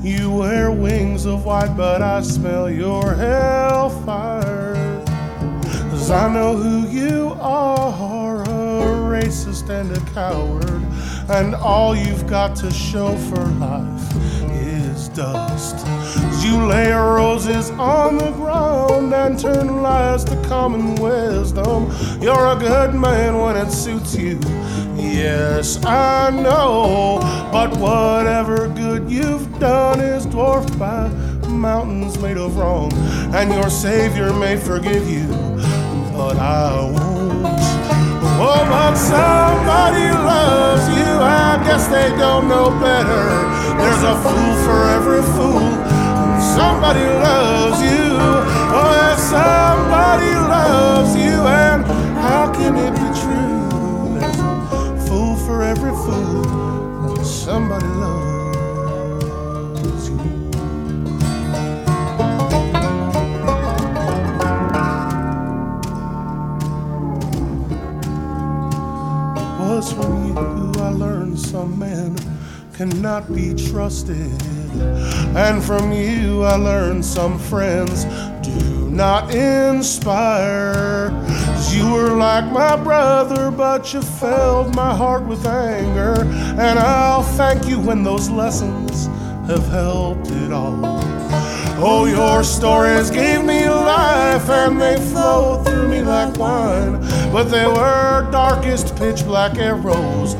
[0.00, 4.74] You wear wings of white, but I smell your hellfire.
[5.90, 8.46] Cause I know who you are a
[9.10, 10.82] racist and a coward.
[11.28, 14.14] And all you've got to show for life
[14.52, 15.84] is dust.
[16.44, 21.90] You lay roses on the ground and turn lies to common wisdom.
[22.20, 24.38] You're a good man when it suits you.
[25.16, 27.20] Yes, I know.
[27.50, 31.08] But whatever good you've done is dwarfed by
[31.48, 32.92] mountains made of wrong.
[33.32, 35.26] And your Savior may forgive you,
[36.12, 37.46] but I won't.
[38.38, 41.08] Oh, but somebody loves you.
[41.24, 43.24] I guess they don't know better.
[43.80, 45.64] There's a fool for every fool.
[46.54, 48.20] Somebody loves you.
[48.76, 51.40] Oh, yes, somebody loves you.
[51.40, 51.86] And
[52.20, 53.05] how can it be
[55.66, 56.42] every fool.
[57.14, 58.54] That somebody loves
[60.08, 60.16] you.
[69.36, 72.16] It was from you I learned some men
[72.72, 74.40] cannot be trusted.
[75.36, 78.04] And from you I learned some friends
[78.46, 81.10] do not inspire.
[81.76, 86.22] You were like my brother, but you filled my heart with anger.
[86.58, 89.08] And I'll thank you when those lessons
[89.46, 90.80] have helped it all.
[91.78, 96.98] Oh, your stories gave me life and they flowed through me like wine.
[97.30, 100.32] But they were darkest pitch black arrows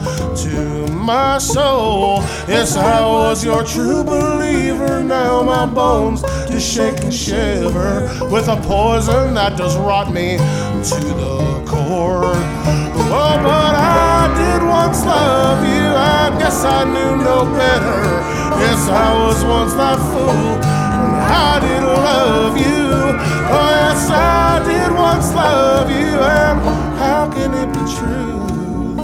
[0.45, 2.21] to my soul.
[2.49, 5.03] Yes, I was your true believer.
[5.03, 6.23] Now my bones
[6.57, 10.37] do shake and shiver with a poison that does rot me
[10.91, 12.33] to the core.
[13.13, 15.87] Oh, but I did once love you.
[15.95, 18.01] I guess I knew no better.
[18.63, 20.31] Yes, I was once that fool.
[20.31, 22.87] and I did love you.
[23.57, 26.13] Oh, yes, I did once love you.
[26.41, 26.61] And
[26.99, 28.97] how can it be true?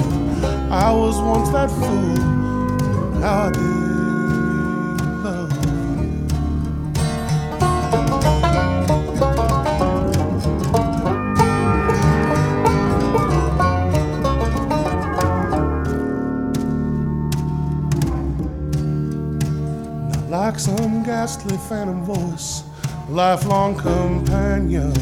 [0.70, 3.16] I was once that fool.
[3.16, 3.81] and I did
[20.52, 22.64] like some ghastly phantom voice,
[23.08, 24.92] lifelong companion,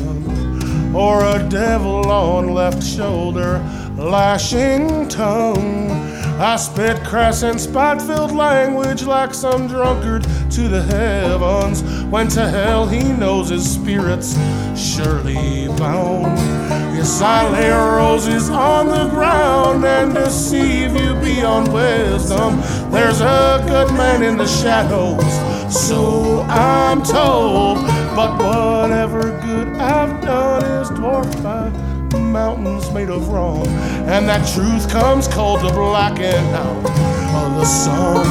[0.94, 3.58] or a devil on left shoulder,
[3.96, 5.90] lashing tongue.
[6.38, 10.22] I spit crass and spot filled language like some drunkard
[10.52, 11.82] to the heavens.
[12.04, 14.34] Went to hell, he knows his spirit's
[14.76, 16.79] surely bound.
[17.00, 22.60] Yes, I lay roses on the ground and deceive you beyond wisdom.
[22.92, 25.32] There's a good man in the shadows,
[25.74, 27.78] so I'm told.
[28.14, 31.70] But whatever good I've done is dwarfed by
[32.18, 33.66] mountains made of wrong.
[34.06, 38.26] And that truth comes cold to blacken out of the sun.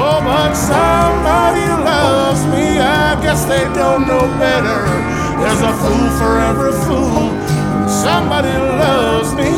[0.00, 2.80] Oh, but somebody loves me.
[2.80, 4.80] I guess they don't know better.
[5.42, 7.41] There's a fool for every fool.
[7.92, 9.50] Somebody loves me.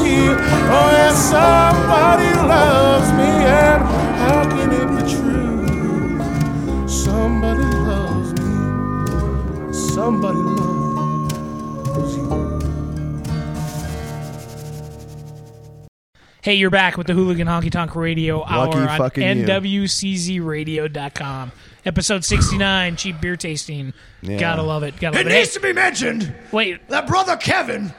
[0.76, 3.30] Oh, yes, somebody loves me.
[3.46, 3.82] And
[4.22, 6.88] how can it be true?
[6.88, 9.72] Somebody loves me.
[9.72, 10.53] Somebody loves
[16.44, 19.44] Hey, you're back with the Hooligan Honky Tonk Radio Hour on fucking you.
[19.46, 21.52] NWCZRadio.com.
[21.86, 23.94] Episode 69, Cheap Beer Tasting.
[24.20, 24.38] Yeah.
[24.38, 24.94] Gotta love it.
[25.00, 25.38] Gotta It love it.
[25.38, 26.34] needs to be mentioned.
[26.52, 27.94] Wait, that brother Kevin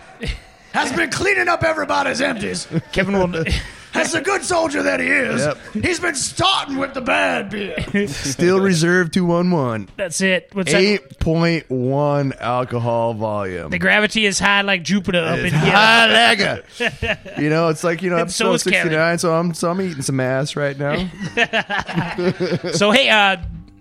[0.73, 2.67] has been cleaning up everybody's empties.
[2.91, 3.43] Kevin will.
[3.95, 5.57] As the good soldier that he is, Yep.
[5.85, 7.75] he's been starting with the bad beer.
[8.07, 9.89] Steel Reserve 211.
[9.95, 10.49] That's it.
[10.53, 10.79] What's that?
[11.19, 13.69] 8.1 alcohol volume.
[13.71, 15.71] The gravity is high like Jupiter up in here.
[15.71, 16.65] high like
[17.39, 18.91] You know, it's like, you know, And so episode is Kevin.
[18.91, 20.95] 69, so I'm, so I'm eating some ass right now.
[22.73, 23.37] so hey, uh,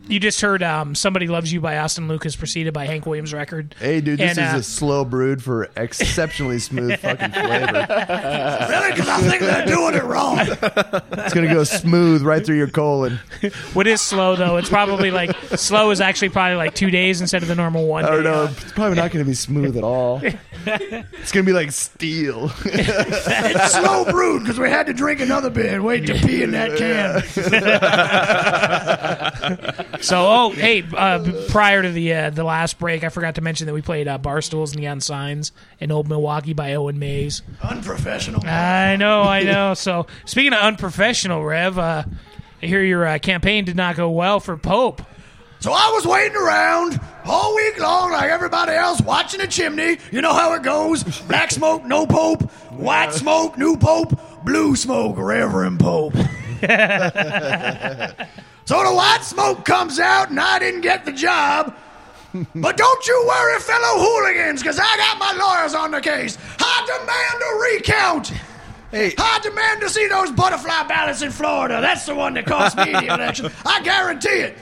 [0.07, 3.75] You just heard um, "Somebody Loves You" by Austin Lucas, preceded by Hank Williams' record.
[3.79, 7.73] Hey, dude, this And, is uh, a slow brewed for exceptionally smooth fucking flavor.
[8.69, 8.91] Really?
[8.93, 10.39] Because I think they're doing it wrong.
[10.41, 13.19] It's gonna go smooth right through your colon.
[13.73, 14.59] What is slow though?
[14.59, 18.05] It's probably like slow is actually probably like two days instead of the normal one.
[18.05, 18.31] I don't day.
[18.31, 18.45] know.
[18.45, 20.21] It's probably not gonna be smooth at all.
[20.67, 22.51] It's gonna be like steel.
[22.65, 26.51] it's slow brewed because we had to drink another beer and wait to pee in
[26.53, 27.23] that can.
[30.05, 33.67] So, oh, hey, uh, prior to the uh, the last break, I forgot to mention
[33.67, 35.51] that we played uh, Barstools Neon Signs
[35.81, 37.41] in Old Milwaukee by Owen Mays.
[37.63, 38.47] Unprofessional.
[38.47, 39.73] I know, I know.
[39.73, 42.03] So, speaking of unprofessional, Rev, uh,
[42.63, 45.01] I hear your uh, campaign did not go well for Pope.
[45.61, 49.97] So I was waiting around all week long like everybody else watching a chimney.
[50.11, 51.03] You know how it goes.
[51.23, 52.43] Black smoke, no pope.
[52.73, 54.45] White smoke, new pope.
[54.45, 56.13] Blue smoke, Reverend Pope.
[58.65, 61.75] so the white smoke comes out and I didn't get the job.
[62.55, 66.37] But don't you worry, fellow hooligans, because I got my lawyers on the case.
[66.59, 68.33] I demand a recount.
[68.93, 71.81] I demand to see those butterfly ballots in Florida.
[71.81, 73.51] That's the one that cost me the election.
[73.65, 74.57] I guarantee it.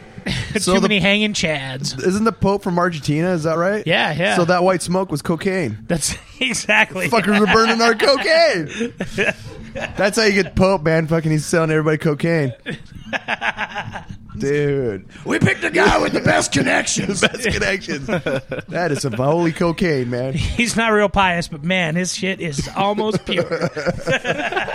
[0.61, 1.99] So Too the- many hanging chads.
[1.99, 3.31] Isn't the Pope from Argentina?
[3.33, 3.85] Is that right?
[3.87, 4.37] Yeah, yeah.
[4.37, 5.79] So that white smoke was cocaine.
[5.89, 7.09] That's exactly.
[7.09, 8.93] Fuckers were burning our cocaine.
[9.75, 11.07] That's how you get Pope, man.
[11.07, 12.53] Fucking, he's selling everybody cocaine.
[14.39, 15.07] Dude.
[15.27, 17.21] We picked a guy with the best connections.
[17.21, 18.07] Best connections.
[18.07, 20.33] That is some holy cocaine, man.
[20.33, 23.45] He's not real pious, but man, his shit is almost pure.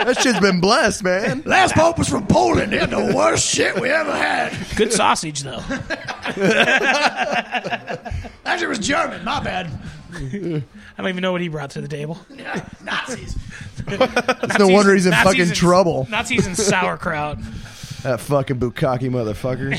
[0.08, 1.44] That shit's been blessed, man.
[1.46, 2.72] Last Pope was from Poland.
[2.72, 4.56] He had the worst shit we ever had.
[4.78, 5.60] Good sausage, though.
[8.46, 9.26] Actually, it was German.
[9.26, 9.70] My bad.
[10.98, 12.18] I don't even know what he brought to the table.
[12.84, 13.38] Nazis.
[13.88, 16.08] It's no wonder he's in Nazis fucking and- trouble.
[16.10, 17.38] Nazis and sauerkraut.
[18.04, 19.72] That fucking bukkake motherfucker.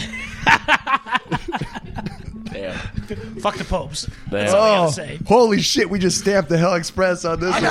[2.53, 2.75] Damn.
[3.41, 4.07] Fuck the popes.
[4.07, 4.31] Damn.
[4.31, 5.19] That's all I Oh, gotta say.
[5.27, 5.89] holy shit!
[5.89, 7.63] We just stamped the Hell Express on this one.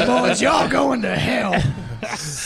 [0.00, 1.60] you boys, y'all going to hell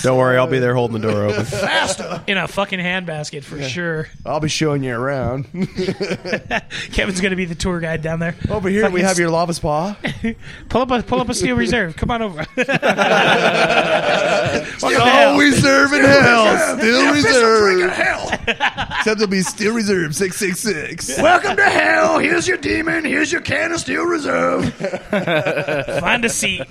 [0.02, 1.44] Don't worry, I'll be there holding the door open.
[1.46, 2.22] faster.
[2.26, 4.09] In a fucking handbasket for sure.
[4.26, 5.44] I'll be showing you around.
[6.92, 8.34] Kevin's gonna be the tour guide down there.
[8.50, 9.96] Over here, we Fucking have your lava spa.
[10.68, 11.96] Pull up a pull up a steel reserve.
[11.96, 12.44] Come on over.
[14.78, 16.76] Still always serving hell.
[16.78, 17.92] Still The official drink of reserve.
[17.92, 18.28] hell.
[18.98, 21.09] Except it'll be still reserve six six six.
[21.18, 22.18] Welcome to hell.
[22.18, 23.05] Here's your demon.
[23.05, 24.72] Here's your can of steel reserve.
[24.74, 26.62] Find a seat.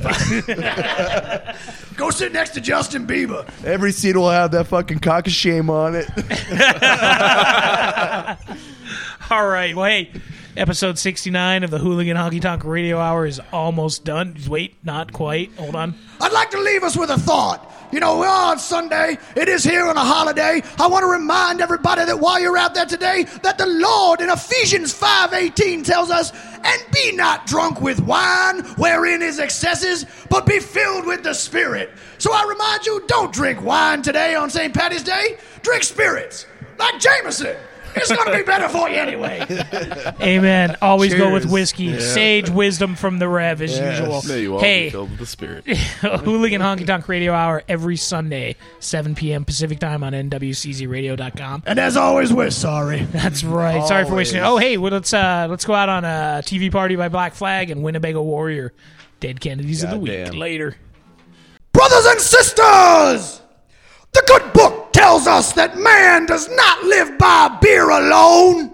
[1.96, 3.48] Go sit next to Justin Bieber.
[3.64, 6.10] Every seat will have that fucking cock of shame on it.
[9.30, 9.76] All right.
[9.76, 10.10] Well, hey,
[10.58, 14.36] episode sixty nine of the Hooligan Honky Tonk Radio Hour is almost done.
[14.48, 15.52] Wait, not quite.
[15.58, 15.94] Hold on.
[16.24, 17.70] I'd like to leave us with a thought.
[17.92, 19.18] You know, we're on Sunday.
[19.36, 20.64] It is here on a holiday.
[20.80, 24.30] I want to remind everybody that while you're out there today, that the Lord in
[24.30, 26.32] Ephesians 5:18 tells us,
[26.64, 31.92] "And be not drunk with wine, wherein is excesses, but be filled with the Spirit."
[32.20, 34.74] So I remind you, don't drink wine today on St.
[34.74, 35.38] Patty's Day.
[35.62, 36.46] Drink spirits,
[36.80, 37.58] like Jameson.
[37.96, 39.46] It's going to be better for you anyway.
[40.22, 40.78] Amen.
[40.82, 41.86] Always go with whiskey.
[41.86, 42.00] Yeah.
[42.00, 44.00] Sage wisdom from the Rev as Yes.
[44.00, 44.22] usual.
[44.28, 45.66] May you all hey, be filled with the spirit.
[45.68, 49.46] Hooligan Honky Tonk Radio Hour every Sunday, 7 p.m.
[49.46, 51.64] Pacific Time on NWCZRadio.com.
[51.66, 53.04] And as always, we're sorry.
[53.12, 53.86] That's right.
[53.88, 54.44] Sorry for wasting it.
[54.44, 57.70] Oh, hey, well, let's uh, let's go out on a TV party by Black Flag
[57.70, 58.74] and Winnebago Warrior.
[59.20, 60.26] Dead Kennedys of the week.
[60.26, 60.40] Goddamn.
[60.40, 60.76] Later.
[61.72, 63.42] Brothers and sisters,
[64.12, 68.72] the good book tells us that man does not live by beer alone.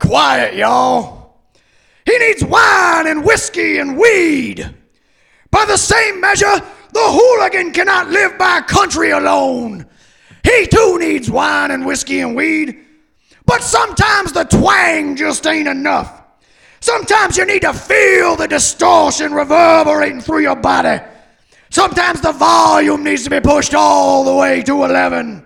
[0.00, 1.36] Quiet, y'all.
[2.04, 4.68] He needs wine and whiskey and weed.
[5.52, 6.56] By the same measure,
[6.92, 9.86] the hooligan cannot live by country alone.
[10.42, 12.84] He too needs wine and whiskey and weed.
[13.46, 16.20] But sometimes the twang just ain't enough.
[16.80, 20.98] Sometimes you need to feel the distortion reverberating through your body.
[21.70, 25.44] Sometimes the volume needs to be pushed all the way to 11.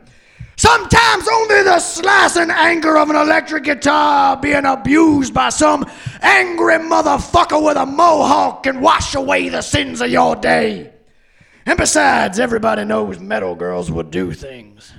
[0.56, 5.84] Sometimes only the slicing anger of an electric guitar being abused by some
[6.20, 10.92] angry motherfucker with a mohawk can wash away the sins of your day.
[11.66, 14.92] And besides, everybody knows metal girls will do things.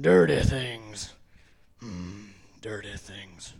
[0.00, 1.12] Dirty things.
[1.80, 2.26] Hmm,
[2.60, 3.54] dirty things.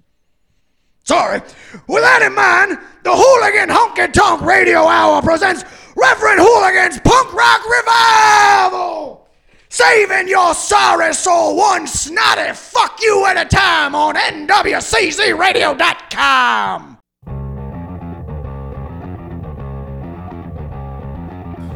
[1.05, 1.41] Sorry.
[1.87, 5.64] With that in mind, the Hooligan Honky Tonk Radio Hour presents
[6.01, 9.26] Reverend Hooligans Punk Rock Revival!
[9.68, 16.99] Saving your sorry soul one snotty fuck you at a time on NWCZRadio.com!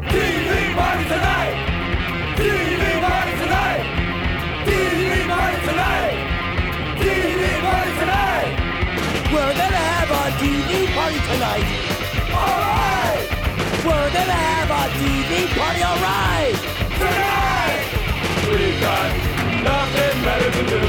[0.02, 1.56] TV party tonight!
[2.36, 3.84] TV party tonight!
[4.66, 6.16] TV party tonight!
[6.96, 8.54] TV party tonight!
[9.32, 11.91] We're gonna have a TV party tonight!
[15.82, 16.54] Alright!
[17.02, 17.82] Tonight!
[18.46, 19.10] We've got
[19.66, 20.86] nothing better to do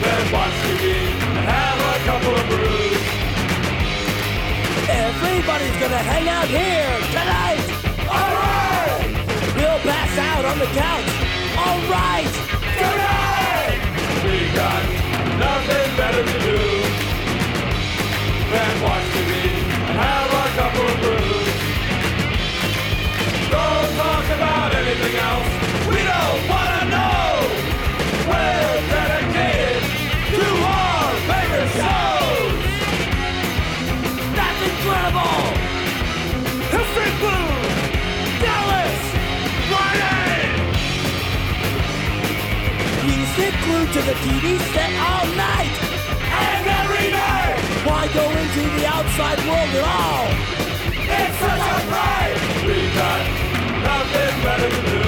[0.00, 0.84] than watch TV
[1.28, 3.04] and have a couple of brews.
[4.88, 7.64] Everybody's gonna hang out here tonight!
[8.08, 9.10] Alright!
[9.56, 11.10] We'll pass out on the couch!
[11.64, 12.32] Alright!
[12.80, 13.80] Tonight!
[14.24, 14.82] We got
[15.38, 15.83] nothing
[43.64, 45.74] glued to the TV set all night!
[46.46, 47.56] And every night.
[47.86, 50.26] Why go into the outside world at all?
[51.18, 52.36] It's such a fright!
[52.66, 53.22] We got
[53.88, 55.04] nothing better to do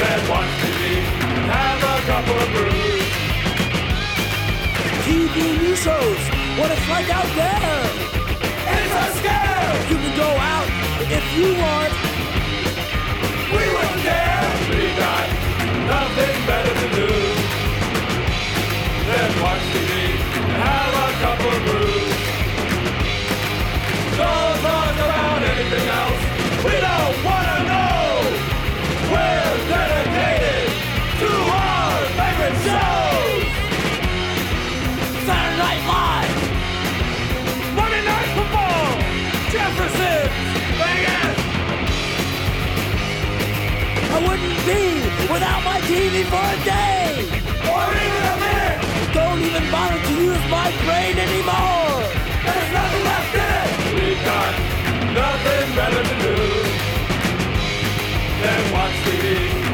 [0.00, 0.65] than watch
[1.46, 3.06] have a couple of brews.
[5.06, 6.22] TV news shows,
[6.58, 7.80] what it's like out there!
[8.74, 9.72] It's a scare!
[9.90, 10.68] You can go out
[11.18, 11.92] if you want!
[13.54, 14.46] We wouldn't dare!
[14.74, 15.26] We got
[15.94, 17.10] nothing better to do
[19.08, 19.85] than watch TV
[45.36, 47.12] without my TV for a day!
[47.68, 48.78] Or even a minute.
[49.12, 52.00] Don't even bother to use my brain anymore!
[52.46, 53.68] There's nothing left in it.
[53.96, 54.52] We've got
[55.12, 56.36] nothing better to do
[58.40, 59.26] than watch TV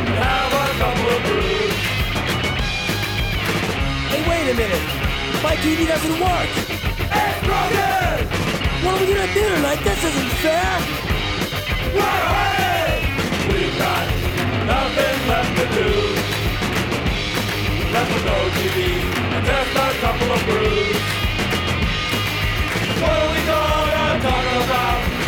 [0.02, 1.78] and have a couple of brews.
[4.10, 4.86] Hey, wait a minute!
[5.46, 6.50] My TV doesn't work!
[7.22, 8.18] It's broken.
[8.82, 9.80] What are we gonna do tonight?
[9.86, 10.74] This isn't fair!
[11.94, 12.61] Run away.
[14.72, 15.90] Nothing left to do.
[17.92, 18.78] Left with no TV
[19.34, 20.96] and just a couple of brews.
[23.02, 25.21] What are we gonna talk about?